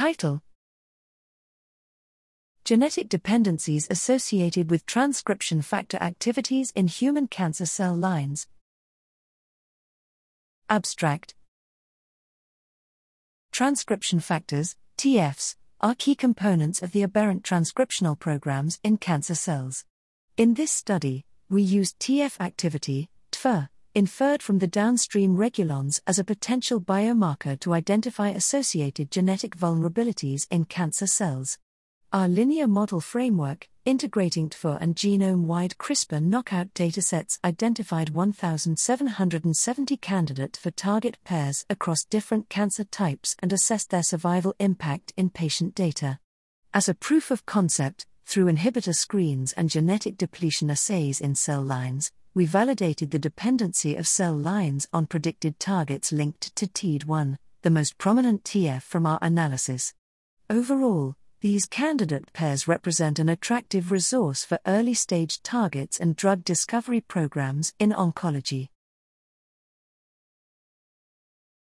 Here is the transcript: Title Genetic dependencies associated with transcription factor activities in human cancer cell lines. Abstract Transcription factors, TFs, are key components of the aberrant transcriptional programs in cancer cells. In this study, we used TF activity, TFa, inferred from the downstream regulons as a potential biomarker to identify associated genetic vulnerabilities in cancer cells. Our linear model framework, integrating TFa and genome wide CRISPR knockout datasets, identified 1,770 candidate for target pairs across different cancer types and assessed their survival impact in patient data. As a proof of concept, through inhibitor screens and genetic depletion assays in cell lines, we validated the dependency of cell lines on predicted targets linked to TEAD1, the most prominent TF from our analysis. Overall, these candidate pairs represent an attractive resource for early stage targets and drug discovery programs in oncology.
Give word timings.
Title 0.00 0.40
Genetic 2.64 3.10
dependencies 3.10 3.86
associated 3.90 4.70
with 4.70 4.86
transcription 4.86 5.60
factor 5.60 5.98
activities 5.98 6.72
in 6.74 6.86
human 6.86 7.26
cancer 7.28 7.66
cell 7.66 7.94
lines. 7.94 8.46
Abstract 10.70 11.34
Transcription 13.52 14.20
factors, 14.20 14.74
TFs, 14.96 15.56
are 15.82 15.94
key 15.94 16.14
components 16.14 16.82
of 16.82 16.92
the 16.92 17.02
aberrant 17.02 17.42
transcriptional 17.42 18.18
programs 18.18 18.80
in 18.82 18.96
cancer 18.96 19.34
cells. 19.34 19.84
In 20.38 20.54
this 20.54 20.72
study, 20.72 21.26
we 21.50 21.60
used 21.60 21.98
TF 21.98 22.40
activity, 22.40 23.10
TFa, 23.32 23.68
inferred 23.94 24.42
from 24.42 24.58
the 24.58 24.66
downstream 24.66 25.36
regulons 25.36 26.00
as 26.06 26.18
a 26.18 26.24
potential 26.24 26.80
biomarker 26.80 27.58
to 27.60 27.74
identify 27.74 28.28
associated 28.28 29.10
genetic 29.10 29.56
vulnerabilities 29.56 30.46
in 30.50 30.64
cancer 30.64 31.06
cells. 31.06 31.58
Our 32.12 32.28
linear 32.28 32.66
model 32.66 33.00
framework, 33.00 33.68
integrating 33.84 34.48
TFa 34.48 34.78
and 34.80 34.96
genome 34.96 35.44
wide 35.44 35.76
CRISPR 35.78 36.22
knockout 36.22 36.74
datasets, 36.74 37.38
identified 37.44 38.10
1,770 38.10 39.96
candidate 39.96 40.56
for 40.56 40.70
target 40.70 41.18
pairs 41.24 41.64
across 41.70 42.04
different 42.04 42.48
cancer 42.48 42.84
types 42.84 43.36
and 43.40 43.52
assessed 43.52 43.90
their 43.90 44.02
survival 44.02 44.54
impact 44.58 45.12
in 45.16 45.30
patient 45.30 45.74
data. 45.74 46.18
As 46.74 46.88
a 46.88 46.94
proof 46.94 47.30
of 47.30 47.46
concept, 47.46 48.06
through 48.24 48.46
inhibitor 48.46 48.94
screens 48.94 49.52
and 49.54 49.68
genetic 49.68 50.16
depletion 50.16 50.70
assays 50.70 51.20
in 51.20 51.34
cell 51.34 51.62
lines, 51.62 52.12
we 52.32 52.46
validated 52.46 53.10
the 53.10 53.18
dependency 53.18 53.96
of 53.96 54.06
cell 54.06 54.34
lines 54.34 54.86
on 54.92 55.06
predicted 55.06 55.58
targets 55.58 56.12
linked 56.12 56.54
to 56.54 56.66
TEAD1, 56.66 57.36
the 57.62 57.70
most 57.70 57.98
prominent 57.98 58.44
TF 58.44 58.82
from 58.82 59.04
our 59.04 59.18
analysis. 59.20 59.94
Overall, 60.48 61.16
these 61.40 61.66
candidate 61.66 62.32
pairs 62.32 62.68
represent 62.68 63.18
an 63.18 63.28
attractive 63.28 63.90
resource 63.90 64.44
for 64.44 64.58
early 64.66 64.94
stage 64.94 65.42
targets 65.42 65.98
and 65.98 66.14
drug 66.14 66.44
discovery 66.44 67.00
programs 67.00 67.72
in 67.78 67.90
oncology. 67.90 68.68